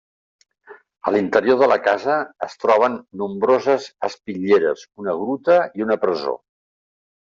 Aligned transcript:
A 1.09 1.11
l'interior 1.15 1.59
de 1.63 1.67
la 1.71 1.77
casa 1.87 2.15
es 2.47 2.57
troben 2.63 2.97
nombroses 3.23 3.85
espitlleres, 4.11 4.87
una 5.05 5.17
gruta 5.21 5.59
i 5.81 5.87
una 5.89 5.99
presó. 6.07 6.35